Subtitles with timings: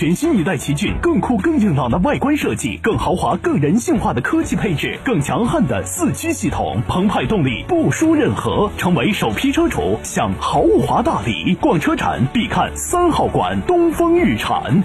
[0.00, 8.70] 全新一代奇骏，更酷更硬朗的外观设计，更豪华更人性化的科技配置，更强悍的四驱系统，澎湃动力不输任何。
[8.78, 14.82] 成为首批车主享豪华大礼，逛车展必看三号馆东风日产。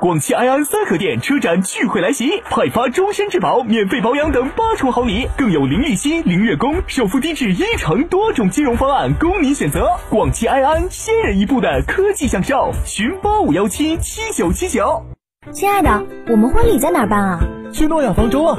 [0.00, 9.86] 广汽埃安三河店车展聚会来袭，派发终身质保、免费保养等八重好礼，更有零利息、零月供、首付低至一成多种金融方案供您选择。
[10.10, 15.06] 广汽埃安先人一步的科技享受，寻八五幺七七九七九。
[15.52, 17.40] 亲爱的，我们婚礼在哪儿办啊？
[17.72, 18.58] 去诺亚方舟啊。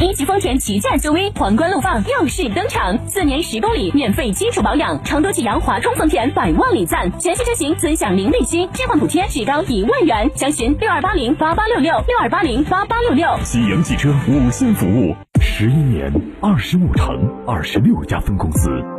[0.00, 13.26] 一级丰田旗舰 SUV 皇冠陆放又是登场，四年十公里免费基础保养，成都启阳华冲丰田百万礼赞，全系车型尊享零利息，置换补贴至高一万元，详询六二八零八八六六六二八零八八六六。
[13.42, 17.16] 启阳汽车五星服务，十一年，二十五城，
[17.46, 18.70] 二十六家分公司。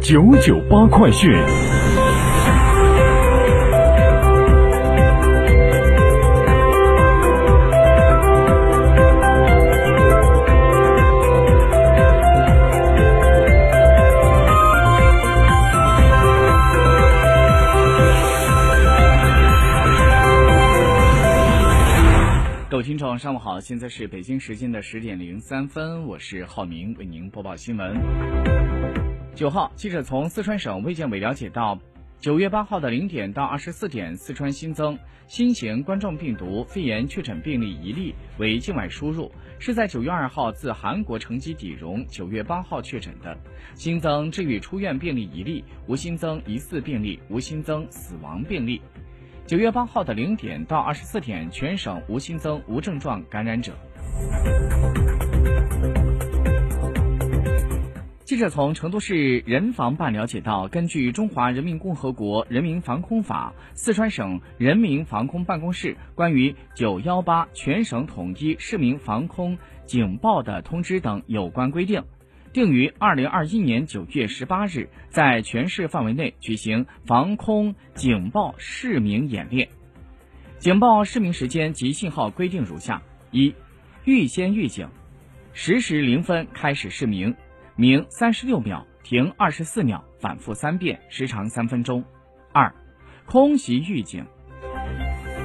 [0.00, 1.30] 九九八快讯。
[22.70, 29.07] 各位听众，上午好，现在是北京时间的十点零三分，我是浩明，为您播报新闻。
[29.38, 31.78] 九号，记者从四川省卫健委了解到，
[32.18, 43.38] 九月八号的零点到二十四点，四川新增新型冠状病毒肺炎确诊病例一例，为境外输入，是在九月二号自韩国乘机抵蓉，九月八号确诊的。
[43.76, 48.82] 新增治愈出院病例一例，无新增疑似病例，无新增死亡病例。
[49.46, 53.72] 九月八号的零点到二十四点，全省无新增无症状感染者。
[58.38, 72.04] 记者从成都市人防办了解到，根据《中华人民共和国人民防空法》，四川省人民防空办公室关于九幺八全省统一市民防空警报的通知等有关规定，
[72.52, 79.68] 定于二零二一年九月十八日在全市范围内举行防空警报市民演练。
[80.60, 83.52] 警报市民时间及信号规定如下：一、
[84.04, 84.88] 预先预警，
[85.54, 87.34] 十时零分开始示鸣。
[87.80, 92.04] 鸣三十六秒，停二十四秒，反复三遍，时长三分钟。
[92.52, 92.74] 二，
[93.24, 94.26] 空袭预警，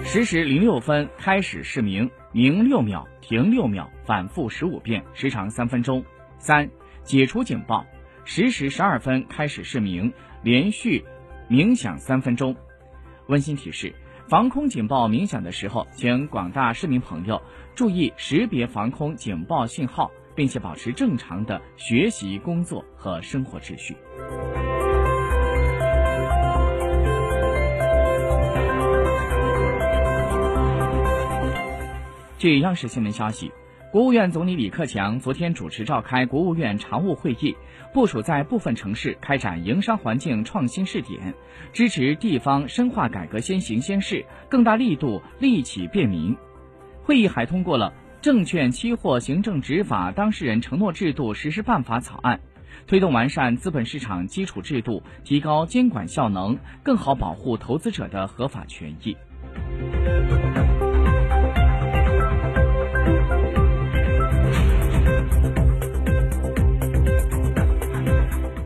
[0.04, 6.04] 十时零六分开始示鸣，鸣六秒，停六秒，反复十五遍，时长三分钟。
[6.40, 6.72] 三，
[7.04, 7.86] 解除警报，
[8.26, 11.06] 十时十二分开始示鸣，连续
[11.48, 12.56] 鸣响三分钟。
[13.28, 13.94] 温馨提示：
[14.28, 17.44] 防空警报鸣响的时候，请广大市民朋友
[17.76, 20.10] 注意识别防空警报信号。
[20.36, 23.96] 并且保持正常的学习、工作和生活秩序。
[32.38, 33.50] 据央视新闻消息，
[33.90, 37.56] 国务院总理李克强昨天主持召开国务院常务会议，
[37.94, 41.34] 部署在部分城市开展营商环境创新试点，
[41.72, 46.36] 支持地方深化改革先行先试，更大力度利企便民。
[47.02, 52.40] 会议还通过了《证券期货行政执法当事人承诺制度实施办法》草案，
[52.88, 59.18] 推动完善资本市场基础制度，提高监管效能，更好保护投资者的合法权益。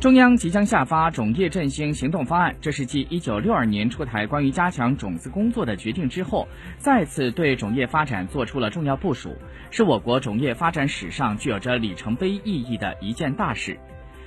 [0.07, 9.36] 中央即将下发种业振兴行动方案，这是继一九六二年出台关于加强种子工作的决定之后，再次对种业发展做出了重要部署，
[9.69, 13.77] 是我国种业发展史上具有着里程碑意义的一件大事。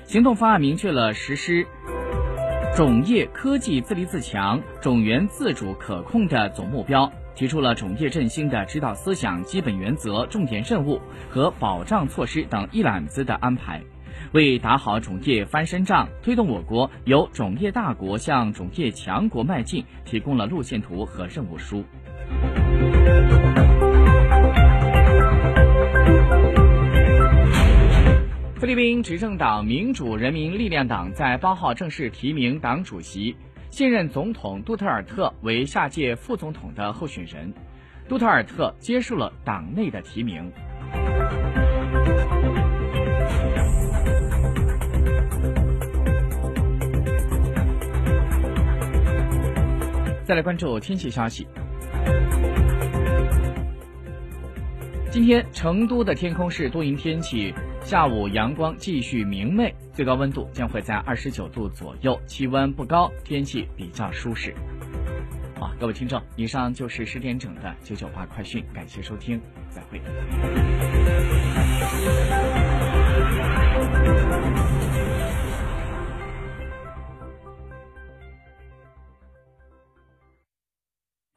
[0.04, 1.66] 行动方案明确了实施
[2.76, 11.00] 种业科技自立自强、种源自主可控的总目标，提出了种业振兴的指导思想、基本原则、重点任务
[11.30, 13.80] 和保障措施等一揽子的安排。
[14.32, 21.84] 为打好种业翻身仗，推动我国由种业大国向种业强国迈进，提供了路线图和任务书。
[28.56, 33.34] 菲律宾执政党民主人民力量党在八号正式提名党主席，
[33.70, 37.52] 现任总统杜特尔特为下届副总统的候选人。
[38.06, 40.52] 杜特尔特接受了党内的提名。
[50.30, 51.44] 再来关注天气消息。
[55.10, 64.54] 今天成都的天空是多云天气，下午阳光继续明媚，最高温度将会在二十九度左右，气温不高，天气比较舒适。
[65.58, 70.00] 好，各位听众，以上就是十点整的九九八快讯，感谢收听，再会。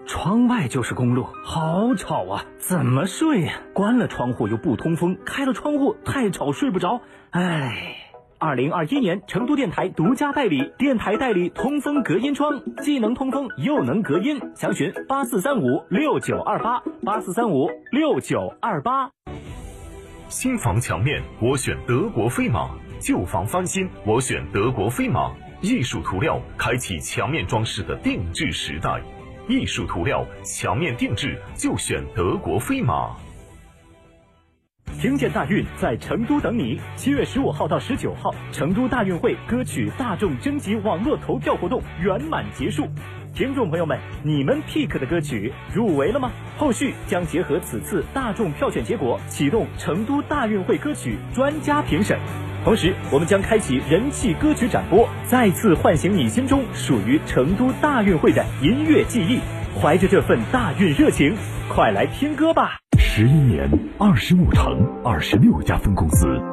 [0.06, 2.46] 窗外就是公路，好吵啊！
[2.58, 3.54] 怎么睡呀？
[3.74, 7.02] 关了窗户又不通风，开了窗户太吵，睡不着。
[7.32, 7.96] 唉，
[8.38, 14.40] 二零二一年成都电台独家代理，电台代理通风隔音窗，既能通风又能隔音。
[14.56, 19.10] 详询八四三五六九二八八四三五六九二八。
[20.28, 22.70] 新房墙面我选德国飞马，
[23.00, 25.32] 旧房翻新我选德国飞马。
[25.62, 29.02] 艺术涂料开启墙面装饰的定制时代。
[29.48, 33.12] 艺术涂料墙面定制就选德国飞马。
[35.02, 42.88] 听见大运在成都等你，七月十五号到十九号，成都大运会歌曲大众征集网络投票活动圆满结束。
[43.36, 46.32] 听众朋友们，你们 pick 的歌曲入围了吗？
[46.58, 52.18] 后续将结合此次大众票选结果，启动成都大运会歌曲专家评审。
[52.64, 59.40] 同时，我们将开启人气歌曲展播，再次唤醒你心中属于成都大运会的音乐记忆。
[59.78, 61.36] 怀着这份大运热情，
[61.68, 62.78] 快来听歌吧！
[62.98, 66.53] 十一年，二十五城，二十六家分公司。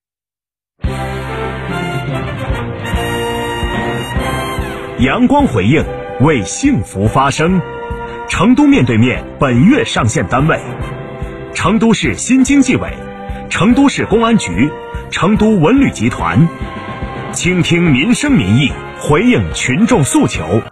[5.01, 5.83] 阳光回应，
[6.19, 7.59] 为幸福发声。
[8.29, 10.59] 成都面对面本月上线单位：
[11.55, 12.87] 成都市新经济委、
[13.49, 14.69] 成都市公安局、
[15.09, 16.47] 成都文旅集团。
[17.31, 20.59] 倾听民生民意，回应群众诉求。